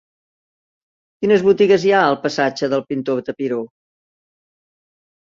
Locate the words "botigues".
1.47-1.83